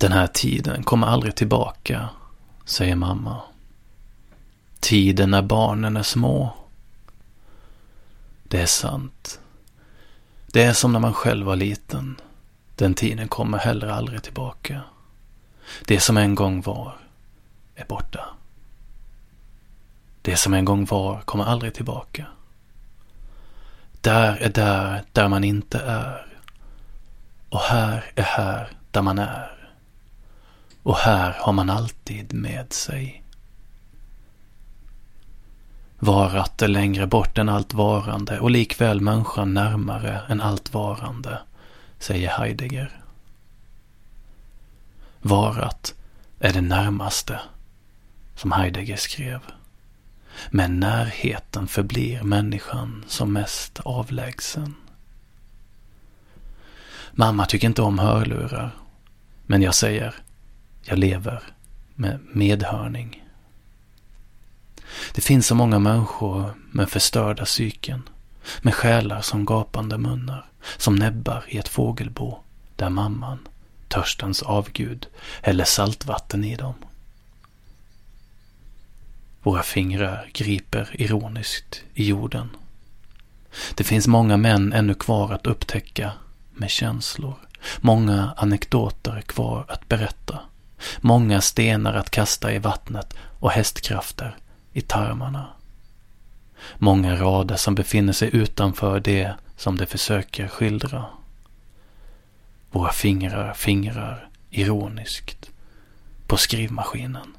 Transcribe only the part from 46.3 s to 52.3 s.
är det närmaste, som Heidegger skrev. Men närheten förblir